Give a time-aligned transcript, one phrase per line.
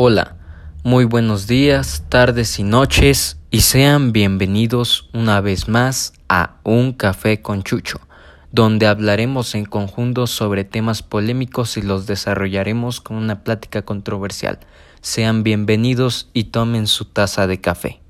[0.00, 0.36] Hola,
[0.84, 7.42] muy buenos días, tardes y noches y sean bienvenidos una vez más a Un Café
[7.42, 7.98] con Chucho,
[8.52, 14.60] donde hablaremos en conjunto sobre temas polémicos y los desarrollaremos con una plática controversial.
[15.00, 18.00] Sean bienvenidos y tomen su taza de café.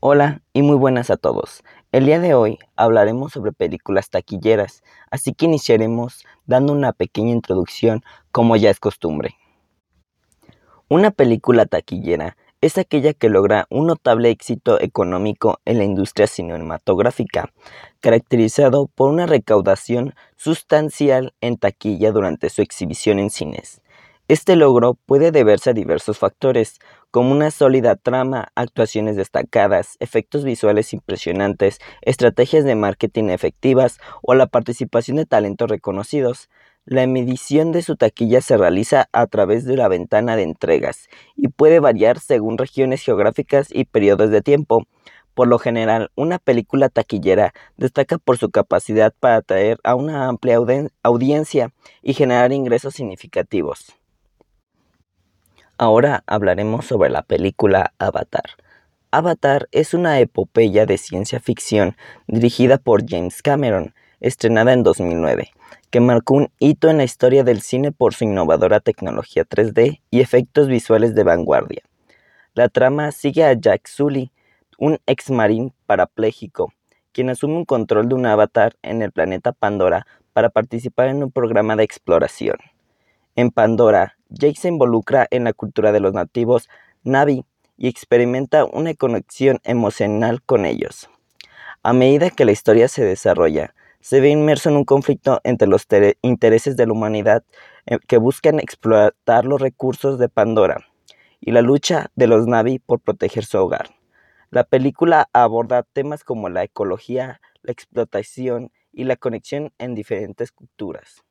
[0.00, 1.64] Hola y muy buenas a todos.
[1.92, 8.02] El día de hoy hablaremos sobre películas taquilleras, así que iniciaremos dando una pequeña introducción
[8.32, 9.36] como ya es costumbre.
[10.94, 17.52] Una película taquillera es aquella que logra un notable éxito económico en la industria cinematográfica,
[17.98, 23.80] caracterizado por una recaudación sustancial en taquilla durante su exhibición en cines.
[24.28, 26.78] Este logro puede deberse a diversos factores,
[27.10, 34.46] como una sólida trama, actuaciones destacadas, efectos visuales impresionantes, estrategias de marketing efectivas o la
[34.46, 36.48] participación de talentos reconocidos.
[36.86, 41.48] La medición de su taquilla se realiza a través de la ventana de entregas y
[41.48, 44.86] puede variar según regiones geográficas y periodos de tiempo.
[45.32, 50.58] Por lo general, una película taquillera destaca por su capacidad para atraer a una amplia
[51.02, 53.94] audiencia y generar ingresos significativos.
[55.78, 58.44] Ahora hablaremos sobre la película Avatar.
[59.10, 63.94] Avatar es una epopeya de ciencia ficción dirigida por James Cameron,
[64.24, 65.50] estrenada en 2009,
[65.90, 70.20] que marcó un hito en la historia del cine por su innovadora tecnología 3D y
[70.20, 71.82] efectos visuales de vanguardia.
[72.54, 74.32] La trama sigue a Jack Sully,
[74.78, 76.72] un ex marín parapléjico,
[77.12, 81.30] quien asume un control de un avatar en el planeta Pandora para participar en un
[81.30, 82.56] programa de exploración.
[83.36, 86.70] En Pandora, Jake se involucra en la cultura de los nativos
[87.02, 87.44] Navi
[87.76, 91.10] y experimenta una conexión emocional con ellos.
[91.82, 95.86] A medida que la historia se desarrolla, se ve inmerso en un conflicto entre los
[96.20, 97.42] intereses de la humanidad
[97.86, 100.86] eh, que buscan explotar los recursos de Pandora
[101.40, 103.94] y la lucha de los Navi por proteger su hogar.
[104.50, 111.24] La película aborda temas como la ecología, la explotación y la conexión en diferentes culturas.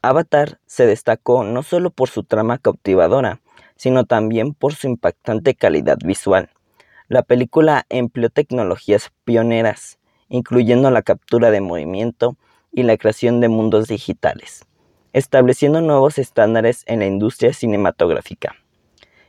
[0.00, 3.40] Avatar se destacó no solo por su trama cautivadora,
[3.74, 6.50] sino también por su impactante calidad visual.
[7.08, 9.98] La película empleó tecnologías pioneras,
[10.32, 12.36] incluyendo la captura de movimiento
[12.72, 14.64] y la creación de mundos digitales,
[15.12, 18.54] estableciendo nuevos estándares en la industria cinematográfica.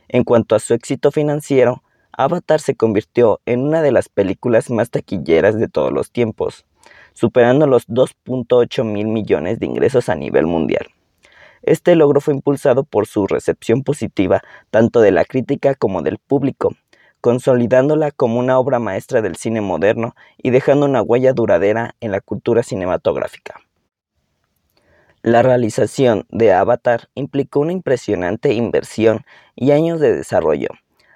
[0.08, 4.88] En cuanto a su éxito financiero, Avatar se convirtió en una de las películas más
[4.88, 6.64] taquilleras de todos los tiempos,
[7.12, 10.86] superando los 2.8 mil millones de ingresos a nivel mundial.
[11.60, 16.74] Este logro fue impulsado por su recepción positiva tanto de la crítica como del público,
[17.24, 22.20] consolidándola como una obra maestra del cine moderno y dejando una huella duradera en la
[22.20, 23.62] cultura cinematográfica.
[25.22, 29.24] La realización de Avatar implicó una impresionante inversión
[29.56, 30.68] y años de desarrollo,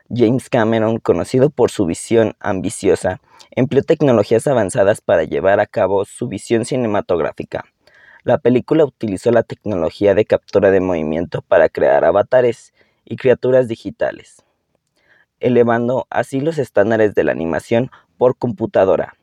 [0.08, 3.20] James Cameron, conocido por su visión ambiciosa,
[3.50, 7.66] empleó tecnologías avanzadas para llevar a cabo su visión cinematográfica.
[8.24, 12.72] La película utilizó la tecnología de captura de movimiento para crear avatares
[13.04, 14.42] y criaturas digitales,
[15.40, 19.14] elevando así los estándares de la animación por computadora.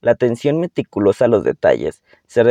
[0.00, 2.42] La atención meticulosa a los detalles se,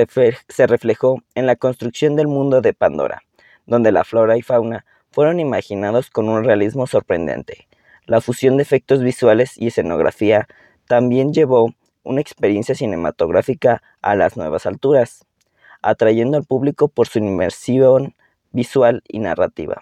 [0.68, 3.24] reflejó en la construcción del mundo de Pandora,
[3.66, 7.68] donde la flora y fauna fueron imaginados con un realismo sorprendente.
[8.06, 10.48] La fusión de efectos visuales y escenografía
[10.88, 11.74] también llevó
[12.04, 15.26] una experiencia cinematográfica a las nuevas alturas,
[15.82, 18.16] atrayendo al público por su inmersión
[18.52, 19.82] visual y narrativa.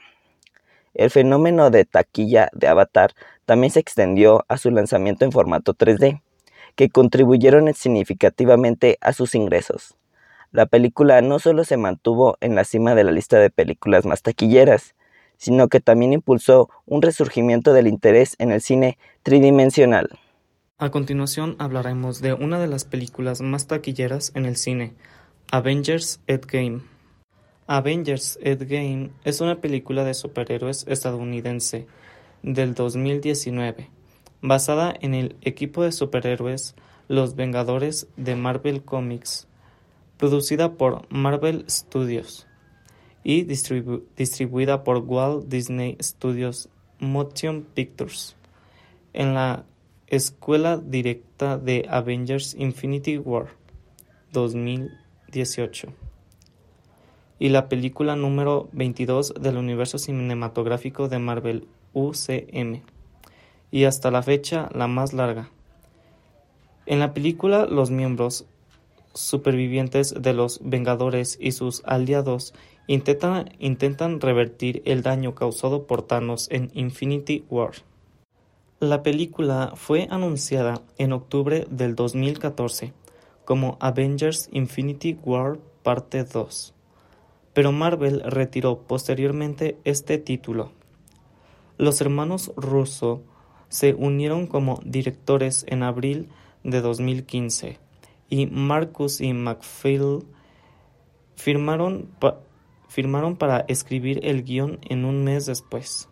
[0.94, 3.13] El fenómeno de taquilla de Avatar
[3.45, 6.22] también se extendió a su lanzamiento en formato 3D,
[6.75, 9.95] que contribuyeron significativamente a sus ingresos.
[10.51, 14.23] La película no solo se mantuvo en la cima de la lista de películas más
[14.23, 14.95] taquilleras,
[15.38, 20.09] sino que también impulsó un resurgimiento del interés en el cine tridimensional.
[20.78, 24.94] A continuación hablaremos de una de las películas más taquilleras en el cine,
[25.51, 26.81] Avengers Endgame.
[27.72, 31.85] Avengers Endgame es una película de superhéroes estadounidense
[32.41, 33.91] del 2019,
[34.41, 36.73] basada en el equipo de superhéroes
[37.08, 39.47] Los Vengadores de Marvel Comics,
[40.17, 42.47] producida por Marvel Studios
[43.23, 48.35] y distribuida por Walt Disney Studios Motion Pictures,
[49.14, 49.64] en la
[50.08, 53.49] escuela directa de Avengers Infinity War
[54.32, 56.09] 2018
[57.40, 62.82] y la película número 22 del universo cinematográfico de Marvel UCM
[63.72, 65.50] y hasta la fecha la más larga.
[66.86, 68.46] En la película los miembros
[69.14, 72.53] supervivientes de los Vengadores y sus aliados
[72.88, 77.72] intentan, intentan revertir el daño causado por Thanos en Infinity War.
[78.80, 82.94] La película fue anunciada en octubre del 2014
[83.46, 86.74] como Avengers Infinity War Parte 2,
[87.53, 90.72] pero Marvel retiró posteriormente este título.
[91.78, 93.23] Los hermanos Russo
[93.69, 96.29] se unieron como directores en abril
[96.63, 97.78] de 2015
[98.29, 100.25] y Marcus y McPhail
[101.35, 102.09] firmaron,
[102.87, 106.09] firmaron para escribir el guion en un mes después.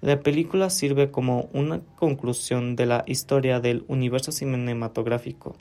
[0.00, 5.56] La película sirve como una conclusión de la historia del universo cinematográfico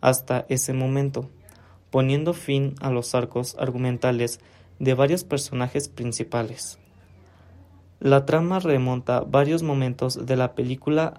[0.00, 1.30] hasta ese momento,
[1.94, 4.40] poniendo fin a los arcos argumentales
[4.80, 6.80] de varios personajes principales.
[8.00, 11.14] La trama remonta varios momentos de la película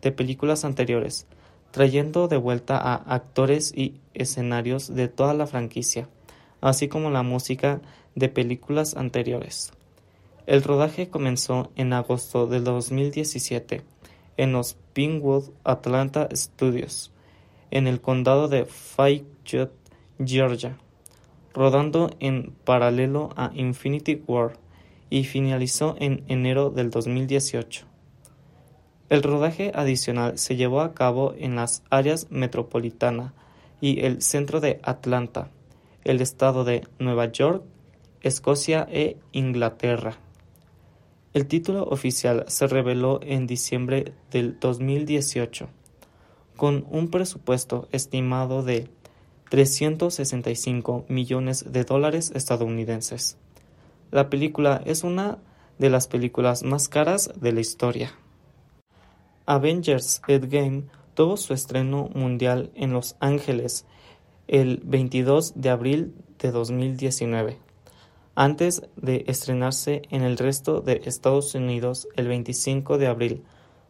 [0.00, 1.26] de películas anteriores,
[1.70, 6.08] trayendo de vuelta a actores y escenarios de toda la franquicia,
[6.62, 7.82] así como la música
[8.14, 9.74] de películas anteriores.
[10.46, 13.82] El rodaje comenzó en agosto del 2017
[14.38, 17.12] en los Pinewood Atlanta Studios,
[17.70, 19.85] en el condado de Fayette,
[20.24, 20.76] Georgia,
[21.52, 24.58] rodando en paralelo a Infinity War
[25.10, 27.86] y finalizó en enero del 2018.
[29.08, 33.34] El rodaje adicional se llevó a cabo en las áreas metropolitana
[33.80, 35.50] y el centro de Atlanta,
[36.04, 37.62] el estado de Nueva York,
[38.22, 40.18] Escocia e Inglaterra.
[41.34, 45.68] El título oficial se reveló en diciembre del 2018
[46.56, 48.88] con un presupuesto estimado de
[49.48, 53.38] 365 millones de dólares estadounidenses.
[54.10, 55.38] La película es una
[55.78, 58.12] de las películas más caras de la historia.
[59.46, 60.84] Avengers Endgame
[61.14, 63.86] tuvo su estreno mundial en Los Ángeles
[64.48, 67.58] el 22 de abril de 2019,
[68.34, 73.42] antes de estrenarse en el resto de Estados Unidos el 25 de abril,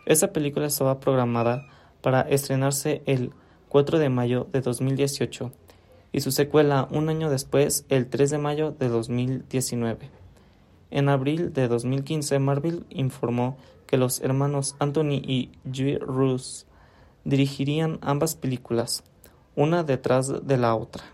[0.07, 1.67] Esa película estaba programada
[2.01, 3.33] para estrenarse el
[3.69, 5.53] 4 de mayo de 2018
[6.11, 10.09] y su secuela un año después, el 3 de mayo de 2019.
[10.91, 16.65] En abril de 2015, Marvel informó que los hermanos Anthony y Joe Russo
[17.25, 19.03] dirigirían ambas películas,
[19.57, 21.05] una detrás de la otra.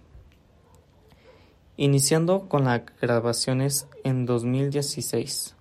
[1.76, 5.57] Iniciando con las grabaciones en 2016.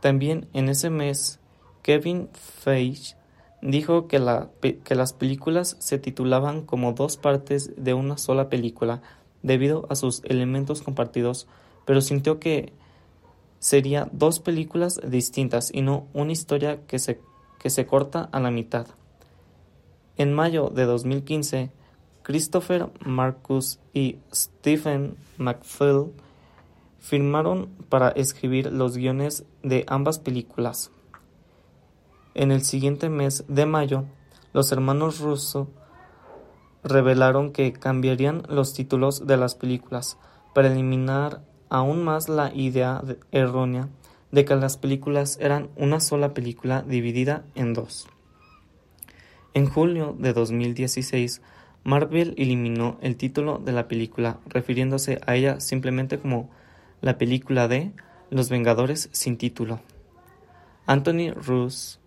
[0.00, 1.40] También en ese mes,
[1.82, 3.16] Kevin Feige
[3.60, 9.02] dijo que, las películas se titulaban como dos partes de una sola película
[9.42, 11.48] debido a sus elementos compartidos,
[11.84, 12.72] pero sintió que
[13.58, 18.86] sería dos películas distintas y no una historia que se corta a la mitad.
[20.18, 21.70] En mayo de 2015,
[22.22, 26.12] Christopher Marcus y Stephen McPhail
[26.98, 30.90] firmaron para escribir los guiones de ambas películas.
[32.34, 34.04] En el siguiente mes de mayo,
[34.54, 35.68] los hermanos Russo
[36.82, 40.18] revelaron que cambiarían los títulos de las películas
[40.54, 43.88] para eliminar aún más la idea errónea
[44.32, 48.08] de que las películas eran una sola película dividida en dos.
[49.56, 51.40] En julio de 2016,
[51.82, 56.50] Marvel eliminó el título de la película, refiriéndose a ella simplemente como
[57.00, 57.92] la película de
[58.28, 59.80] Los Vengadores sin título.
[60.84, 62.00] Anthony Roos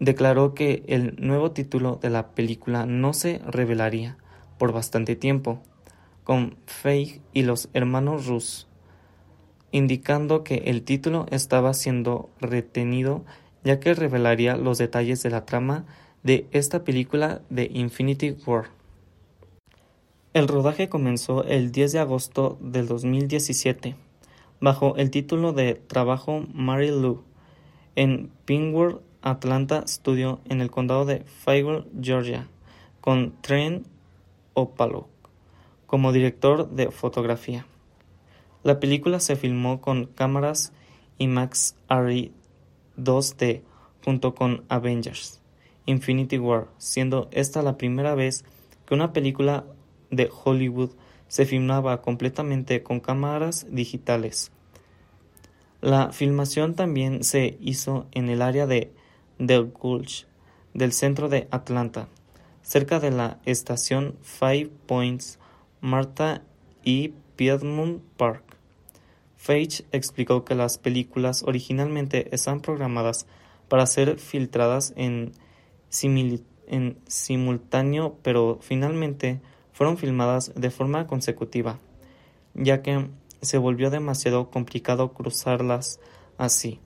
[0.00, 4.16] declaró que el nuevo título de la película no se revelaría
[4.58, 5.62] por bastante tiempo,
[6.24, 8.66] con Feige y los hermanos Roos
[9.70, 13.24] indicando que el título estaba siendo retenido
[13.62, 15.86] ya que revelaría los detalles de la trama
[16.22, 18.70] de esta película de Infinity War.
[20.34, 23.96] El rodaje comenzó el 10 de agosto del 2017,
[24.60, 27.22] bajo el título de Trabajo Mary Lou,
[27.96, 32.48] en Pinewood Atlanta Studio en el condado de Fayette, Georgia,
[33.00, 33.86] con Trent
[34.54, 35.08] Opaluk
[35.86, 37.66] como director de fotografía.
[38.62, 40.72] La película se filmó con cámaras
[41.18, 42.30] IMAX RE
[42.96, 43.62] 2D
[44.02, 45.41] junto con Avengers
[45.86, 48.44] Infinity War, siendo esta la primera vez
[48.86, 49.64] que una película
[50.10, 50.90] de Hollywood
[51.28, 54.52] se filmaba completamente con cámaras digitales.
[55.80, 58.92] La filmación también se hizo en el área de
[59.38, 60.26] Del Gulch
[60.74, 62.08] del centro de Atlanta,
[62.62, 65.38] cerca de la estación Five Points
[65.80, 66.42] Martha
[66.84, 68.44] y Piedmont Park.
[69.36, 73.26] Feige explicó que las películas originalmente están programadas
[73.68, 75.32] para ser filtradas en,
[77.06, 79.40] simultáneo pero finalmente
[79.72, 81.78] fueron filmadas de forma consecutiva,
[82.54, 83.08] ya que
[83.40, 86.00] se volvió demasiado complicado cruzarlas
[86.38, 86.80] así.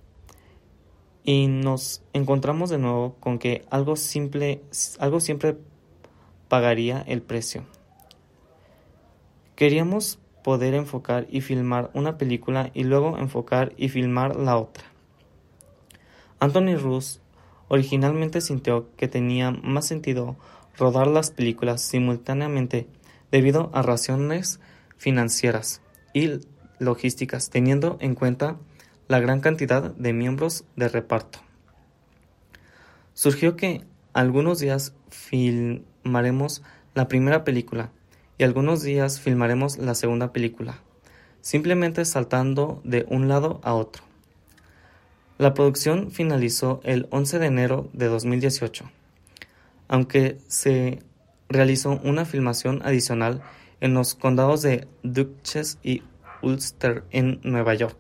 [1.23, 4.63] Y nos encontramos de nuevo con que algo simple,
[4.99, 5.57] algo siempre
[6.49, 7.65] pagaría el precio.
[9.57, 14.85] Queríamos poder enfocar y filmar una película y luego enfocar y filmar la otra.
[16.39, 17.21] Anthony Roos
[17.69, 20.37] originalmente sintió que tenía más sentido
[20.77, 22.87] rodar las películas simultáneamente
[23.31, 24.61] debido a razones
[24.97, 25.81] financieras
[26.13, 26.41] y
[26.79, 28.57] logísticas, teniendo en cuenta
[29.09, 31.41] la gran cantidad de miembros de reparto.
[33.15, 36.63] Surgió que algunos días filmaremos
[36.95, 37.91] la primera película
[38.39, 40.81] y algunos días filmaremos la segunda película,
[41.41, 44.03] simplemente saltando de un lado a otro.
[45.39, 48.91] La producción finalizó el 11 de enero de 2018,
[49.89, 51.01] aunque se
[51.49, 53.43] realizó una filmación adicional
[53.81, 56.03] en los condados de Dutchess y
[56.43, 57.99] Ulster en Nueva York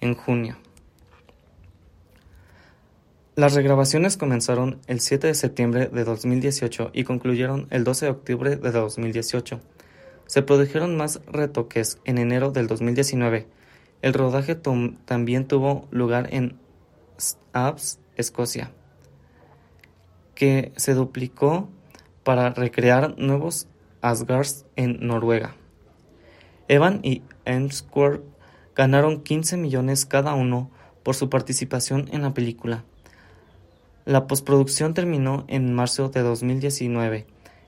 [0.00, 0.56] en junio.
[3.36, 8.56] Las regrabaciones comenzaron el 7 de septiembre de 2018 y concluyeron el 12 de octubre
[8.56, 9.60] de 2018.
[10.26, 13.46] Se produjeron más retoques en enero del 2019.
[14.02, 16.58] El rodaje también tuvo lugar en
[17.52, 18.72] Abs, Escocia,
[20.34, 21.68] que se duplicó
[22.24, 23.68] para recrear nuevos
[24.00, 25.54] Asgards en Noruega.
[26.68, 28.22] Evan y Hemsworth
[28.74, 30.70] ganaron 15 millones cada uno
[31.02, 32.84] por su participación en la película.
[34.06, 37.26] La postproducción terminó en marzo de 2019.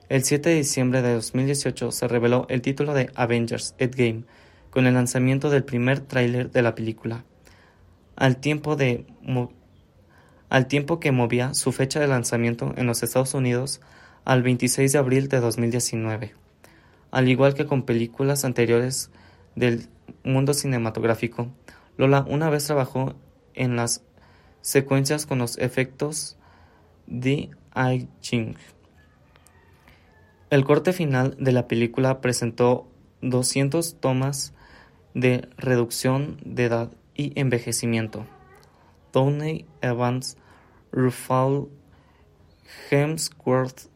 [0.09, 4.23] El 7 de diciembre de 2018 se reveló el título de Avengers Endgame
[4.73, 7.23] con el lanzamiento del primer tráiler de la película.
[8.15, 9.05] Al tiempo, de
[10.49, 13.81] al tiempo que movía su fecha de lanzamiento en los Estados Unidos
[14.25, 16.33] al 26 de abril de 2019.
[17.11, 19.11] Al igual que con películas anteriores
[19.55, 19.89] del
[20.23, 21.49] mundo cinematográfico,
[21.97, 23.13] Lola una vez trabajó
[23.53, 24.03] en las
[24.61, 26.35] secuencias con los efectos
[27.05, 27.51] de
[28.21, 28.55] Ching.
[30.49, 32.87] El corte final de la película presentó
[33.21, 34.53] 200 tomas
[35.13, 38.25] de reducción de edad y envejecimiento.
[39.11, 40.37] Tony Evans,
[40.91, 41.69] Ruffalo,
[42.89, 43.89] Hemsworth,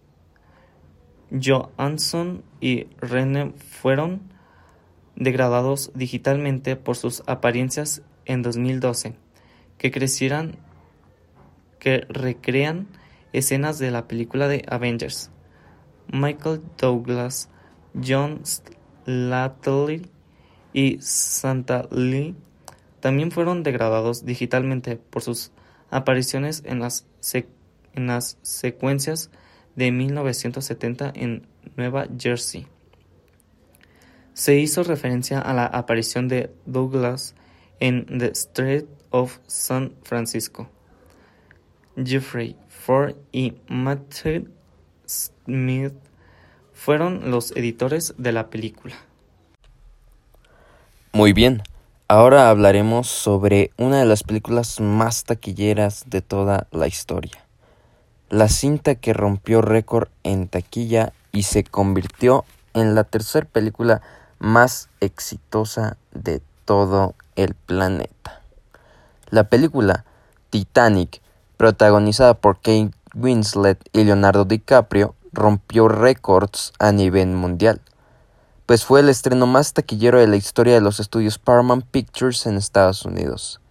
[1.32, 4.22] Johansson y Rene fueron
[5.16, 9.16] degradados digitalmente por sus apariencias en 2012
[9.78, 10.58] que crecieran
[11.80, 12.88] que recrean
[13.34, 15.32] escenas de la película de Avengers.
[16.12, 17.50] Michael Douglas,
[17.94, 20.10] John Slattery
[20.78, 22.36] y Santa Lee
[23.00, 25.50] también fueron degradados digitalmente por sus
[25.90, 27.08] apariciones en las,
[27.96, 29.32] en las secuencias
[29.76, 32.68] de 1970 en Nueva Jersey.
[34.36, 37.34] Se hizo referencia a la aparición de Douglas
[37.80, 40.70] en The Street of San Francisco.
[41.96, 44.52] Jeffrey Ford y Matthew
[45.08, 45.96] Smith
[46.72, 49.07] fueron los editores de la película.
[51.18, 51.64] Muy bien,
[52.08, 57.44] ahora hablaremos sobre una de las películas más taquilleras de toda la historia.
[58.30, 62.46] La cinta que rompió récord en taquilla y se convirtió
[62.76, 64.04] en la tercera película
[64.38, 68.44] más exitosa de todo el planeta.
[69.32, 70.06] La película
[70.52, 71.20] Titanic,
[71.58, 77.82] protagonizada por Kate Winslet y Leonardo DiCaprio, rompió récords a nivel mundial
[78.68, 82.58] pues fue el estreno más taquillero de la historia de los estudios Paramount Pictures en
[82.58, 83.62] Estados Unidos.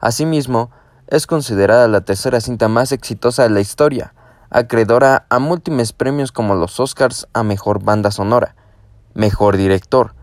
[0.00, 0.70] Asimismo,
[1.06, 4.12] es considerada la tercera cinta más exitosa de la historia,
[4.50, 8.54] acreedora a múltiples premios como los Oscars a Mejor Banda Sonora,
[9.14, 10.14] Mejor Director,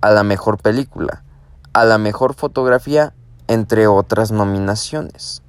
[0.00, 1.22] a la Mejor Película,
[1.74, 3.12] a la Mejor Fotografía,
[3.46, 5.42] entre otras nominaciones.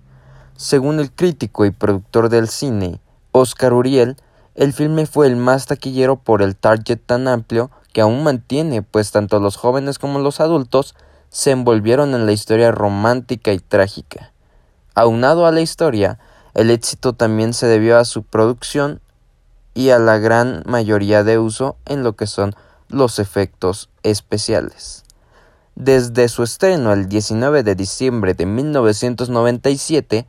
[0.57, 2.99] Según el crítico y productor del cine,
[3.31, 4.17] Oscar Uriel,
[4.55, 9.11] el filme fue el más taquillero por el target tan amplio que aún mantiene, pues
[9.11, 10.95] tanto los jóvenes como los adultos
[11.29, 14.31] se envolvieron en la historia romántica y trágica.
[14.95, 16.19] Aunado a la historia,
[16.53, 18.99] el éxito también se debió a su producción
[19.73, 22.53] y a la gran mayoría de uso en lo que son
[22.89, 25.03] los efectos especiales.
[25.75, 30.27] Desde su estreno el 19 de diciembre de 1997,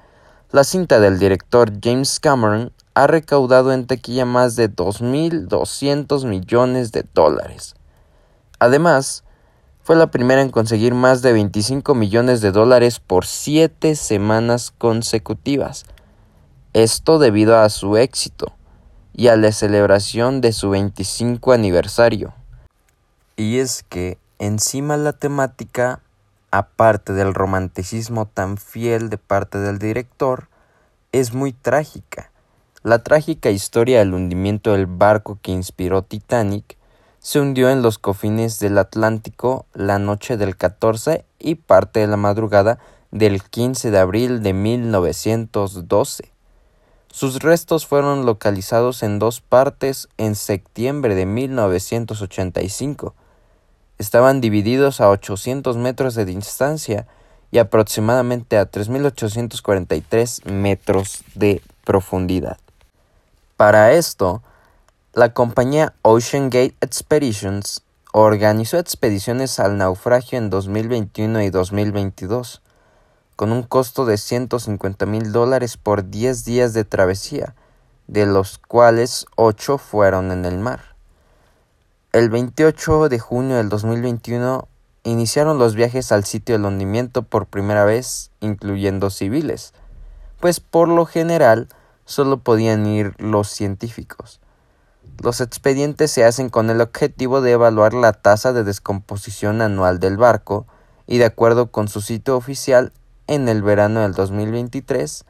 [0.52, 7.04] la cinta del director James Cameron ha recaudado en taquilla más de 2.200 millones de
[7.14, 7.74] dólares.
[8.58, 9.24] Además,
[9.82, 15.86] fue la primera en conseguir más de 25 millones de dólares por siete semanas consecutivas.
[16.74, 18.52] Esto debido a su éxito
[19.14, 22.34] y a la celebración de su 25 aniversario.
[23.36, 26.00] Y es que encima la temática,
[26.50, 30.48] aparte del romanticismo tan fiel de parte del director,
[31.10, 32.31] es muy trágica
[32.82, 36.76] la trágica historia del hundimiento del barco que inspiró Titanic
[37.20, 42.16] se hundió en los cofines del Atlántico la noche del 14 y parte de la
[42.16, 42.80] madrugada
[43.12, 46.32] del 15 de abril de 1912.
[47.12, 53.14] Sus restos fueron localizados en dos partes en septiembre de 1985.
[53.98, 57.06] Estaban divididos a 800 metros de distancia
[57.52, 62.61] y aproximadamente a 3.843 metros de profundidad.
[63.62, 64.42] Para esto,
[65.12, 72.60] la compañía Ocean Gate Expeditions organizó expediciones al naufragio en 2021 y 2022,
[73.36, 77.54] con un costo de 150 mil dólares por 10 días de travesía,
[78.08, 80.96] de los cuales 8 fueron en el mar.
[82.12, 84.66] El 28 de junio del 2021
[85.04, 89.72] iniciaron los viajes al sitio del hundimiento por primera vez, incluyendo civiles,
[90.40, 91.68] pues por lo general
[92.04, 94.40] solo podían ir los científicos.
[95.22, 100.16] Los expedientes se hacen con el objetivo de evaluar la tasa de descomposición anual del
[100.16, 100.66] barco
[101.06, 102.92] y de acuerdo con su sitio oficial,
[103.26, 105.24] en el verano del 2023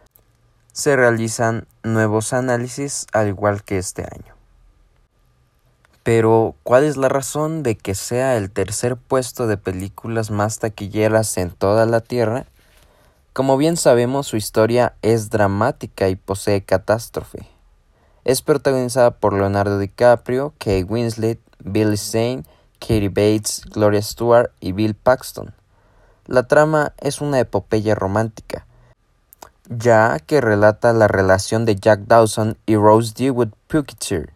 [0.72, 4.34] se realizan nuevos análisis al igual que este año.
[6.02, 11.36] Pero, ¿cuál es la razón de que sea el tercer puesto de películas más taquilleras
[11.36, 12.46] en toda la Tierra?
[13.32, 17.48] Como bien sabemos, su historia es dramática y posee catástrofe.
[18.24, 22.44] Es protagonizada por Leonardo DiCaprio, Kate Winslet, Billy Zane,
[22.78, 25.54] Katie Bates, Gloria Stewart y Bill Paxton.
[26.26, 28.66] La trama es una epopeya romántica,
[29.70, 34.30] ya que relata la relación de Jack Dawson y Rose Dewitt Puckett,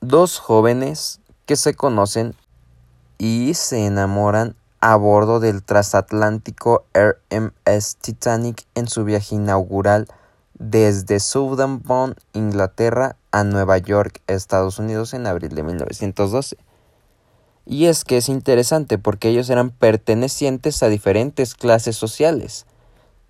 [0.00, 2.36] dos jóvenes que se conocen
[3.18, 10.08] y se enamoran a bordo del transatlántico RMS Titanic en su viaje inaugural
[10.54, 16.56] desde Southampton, Inglaterra, a Nueva York, Estados Unidos, en abril de 1912.
[17.66, 22.66] Y es que es interesante porque ellos eran pertenecientes a diferentes clases sociales.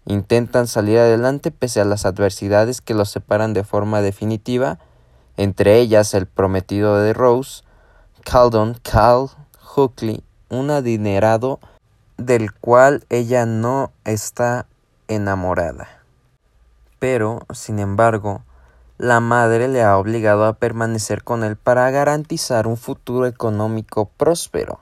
[0.06, 4.78] Intentan salir adelante pese a las adversidades que los separan de forma definitiva,
[5.36, 7.64] entre ellas el prometido de Rose,
[8.24, 9.28] Caldon, Cal,
[9.74, 11.58] Hookley un adinerado
[12.18, 14.66] del cual ella no está
[15.08, 15.88] enamorada.
[16.98, 18.42] Pero, sin embargo,
[18.98, 24.80] la madre le ha obligado a permanecer con él para garantizar un futuro económico próspero.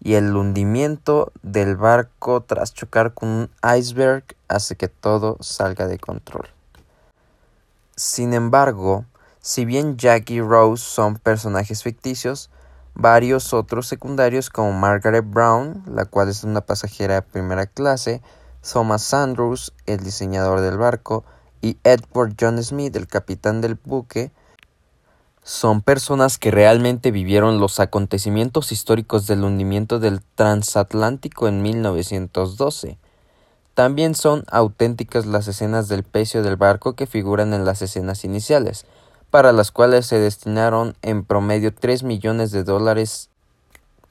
[0.00, 5.98] Y el hundimiento del barco tras chocar con un iceberg hace que todo salga de
[5.98, 6.48] control.
[7.96, 9.04] Sin embargo,
[9.40, 12.48] si bien Jack y Rose son personajes ficticios,
[12.94, 18.22] varios otros secundarios como Margaret Brown, la cual es una pasajera de primera clase,
[18.62, 21.24] Thomas Andrews, el diseñador del barco,
[21.60, 24.32] y Edward John Smith, el capitán del buque,
[25.44, 32.98] son personas que realmente vivieron los acontecimientos históricos del hundimiento del transatlántico en 1912.
[33.74, 38.86] También son auténticas las escenas del pecio del barco que figuran en las escenas iniciales,
[39.32, 43.30] para las cuales se destinaron en promedio 3 millones de dólares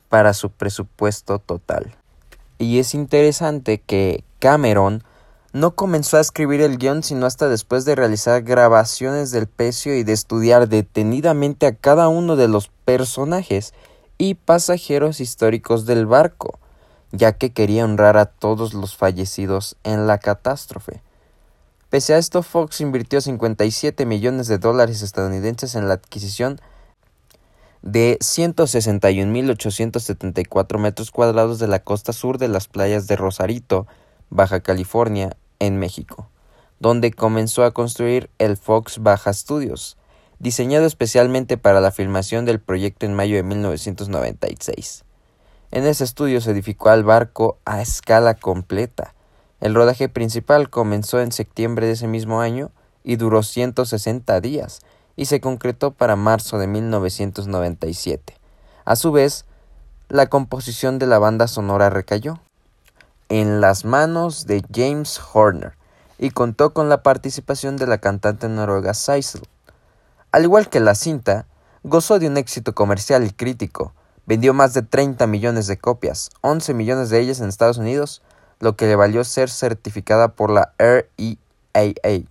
[0.10, 1.96] para su presupuesto total.
[2.58, 5.04] Y es interesante que Cameron
[5.54, 10.04] no comenzó a escribir el guion sino hasta después de realizar grabaciones del pecio y
[10.04, 13.76] de estudiar detenidamente a cada uno de los personajes
[14.18, 16.58] y pasajeros históricos del barco,
[17.12, 21.04] ya que quería honrar a todos los fallecidos en la catástrofe.
[21.92, 26.62] Pese a esto, Fox invirtió 57 millones de dólares estadounidenses en la adquisición
[27.82, 33.88] de 161.874 metros cuadrados de la costa sur de las playas de Rosarito,
[34.30, 36.30] Baja California, en México,
[36.80, 39.98] donde comenzó a construir el Fox Baja Studios,
[40.40, 45.04] diseñado especialmente para la filmación del proyecto en mayo de 1996.
[45.72, 49.14] En ese estudio se edificó el barco a escala completa.
[49.62, 52.72] El rodaje principal comenzó en septiembre de ese mismo año
[53.04, 54.82] y duró 160 días
[55.16, 58.36] y se concretó para marzo de 1997.
[58.86, 59.46] A su vez,
[60.10, 62.40] la composición de la banda sonora recayó
[63.30, 65.74] en las manos de James Horner
[66.18, 69.48] y contó con la participación de la cantante noruega Sissel.
[70.32, 71.46] Al igual que la cinta,
[71.84, 73.94] gozó de un éxito comercial y crítico.
[74.26, 78.22] Vendió más de 30 millones de copias, 11 millones de ellas en Estados Unidos,
[78.62, 82.24] lo que le valió ser certificada por la REAA.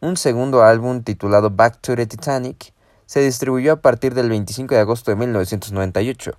[0.00, 2.74] Un segundo álbum titulado Back to the Titanic
[3.06, 6.32] se distribuyó a partir del 25 de agosto de 1998,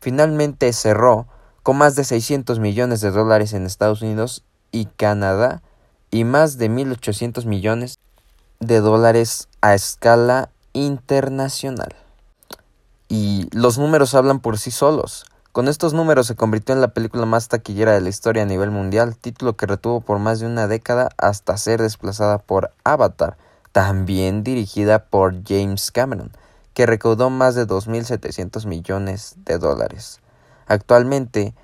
[0.00, 1.26] Finalmente cerró
[1.62, 5.62] con más de 600 millones de dólares en Estados Unidos y Canadá
[6.10, 7.98] y más de 1.800 millones
[8.60, 11.94] de dólares a escala internacional.
[13.08, 15.26] Y los números hablan por sí solos.
[15.52, 18.70] Con estos números se convirtió en la película más taquillera de la historia a nivel
[18.70, 23.36] mundial, título que retuvo por más de una década hasta ser desplazada por Avatar,
[23.72, 26.30] también dirigida por James Cameron,
[26.74, 30.20] que recaudó más de 2.700 millones de dólares.
[30.66, 31.54] Actualmente,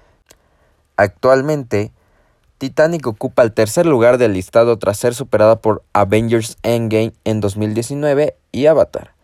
[0.97, 1.93] actualmente,
[2.59, 8.37] Titanic ocupa el tercer lugar del listado tras ser superada por Avengers Endgame en 2019
[8.51, 9.15] y Avatar.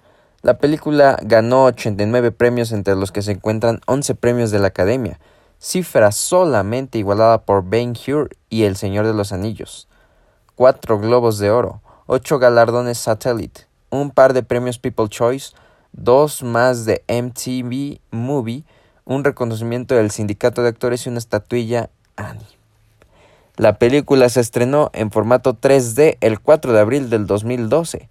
[0.43, 5.19] La película ganó 89 premios entre los que se encuentran 11 premios de la Academia,
[5.59, 9.89] cifra solamente igualada por Ben Hur y El Señor de los Anillos.
[10.55, 15.55] Cuatro globos de oro, ocho galardones Satellite, un par de premios People Choice,
[15.93, 18.65] dos más de MTV Movie,
[19.05, 22.47] un reconocimiento del sindicato de actores y una estatuilla Annie.
[23.57, 28.09] La película se estrenó en formato 3D el 4 de abril del 2012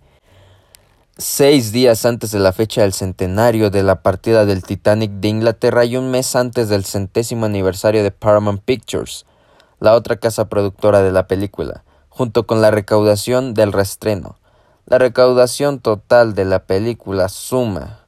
[1.20, 5.86] Seis días antes de la fecha del centenario de la partida del Titanic de Inglaterra
[5.86, 9.28] y un mes antes del centésimo aniversario de Paramount Pictures,
[9.80, 11.83] la otra casa productora de la película,
[12.16, 14.38] junto con la recaudación del restreno.
[14.86, 18.02] La recaudación total de la película suma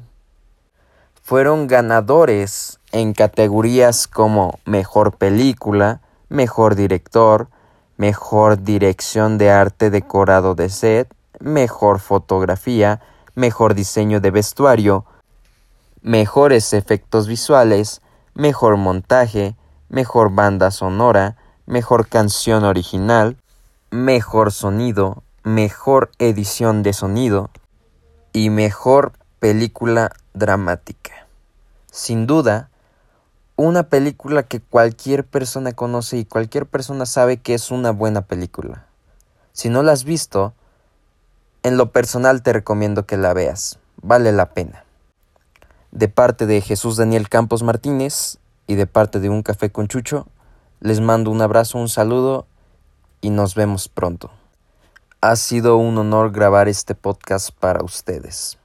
[1.21, 7.49] Fueron ganadores en categorías como Mejor Película, Mejor Director,
[7.97, 13.01] Mejor Dirección de Arte Decorado de Set, Mejor Fotografía,
[13.35, 15.05] Mejor Diseño de Vestuario,
[16.01, 18.01] Mejores Efectos Visuales,
[18.33, 19.55] Mejor Montaje,
[19.89, 23.37] Mejor Banda Sonora, Mejor Canción Original,
[23.89, 27.49] Mejor Sonido, Mejor Edición de Sonido
[28.33, 31.27] y Mejor Película Dramática.
[31.91, 32.69] Sin duda,
[33.55, 38.85] una película que cualquier persona conoce y cualquier persona sabe que es una buena película.
[39.51, 40.53] Si no la has visto,
[41.63, 44.83] en lo personal te recomiendo que la veas, vale la pena.
[45.91, 50.27] De parte de Jesús Daniel Campos Martínez y de parte de Un Café con Chucho,
[50.79, 52.47] les mando un abrazo, un saludo
[53.21, 54.31] y nos vemos pronto.
[55.21, 58.57] Ha sido un honor grabar este podcast para ustedes.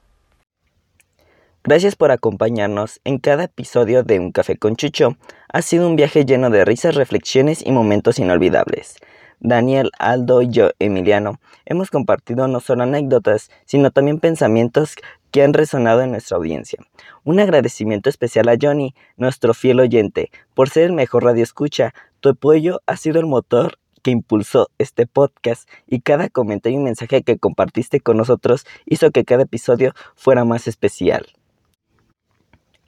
[1.63, 5.17] Gracias por acompañarnos en cada episodio de Un Café con Chucho.
[5.51, 8.95] Ha sido un viaje lleno de risas, reflexiones y momentos inolvidables.
[9.39, 14.95] Daniel, Aldo y yo, Emiliano, hemos compartido no solo anécdotas, sino también pensamientos
[15.31, 16.79] que han resonado en nuestra audiencia.
[17.23, 21.93] Un agradecimiento especial a Johnny, nuestro fiel oyente, por ser el mejor radio escucha.
[22.19, 27.23] Tu apoyo ha sido el motor que impulsó este podcast y cada comentario y mensaje
[27.23, 31.27] que compartiste con nosotros hizo que cada episodio fuera más especial.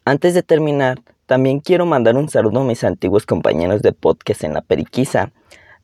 [0.05, 4.53] Antes de terminar, también quiero mandar un saludo a mis antiguos compañeros de podcast en
[4.53, 5.31] la Periquisa,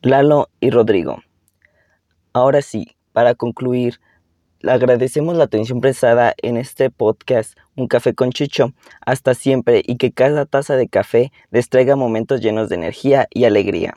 [0.01, 1.21] Lalo y Rodrigo.
[2.33, 3.99] Ahora sí, para concluir,
[4.59, 8.73] le agradecemos la atención prestada en este podcast Un Café con Chicho.
[9.05, 13.45] Hasta siempre y que cada taza de café les traiga momentos llenos de energía y
[13.45, 13.95] alegría.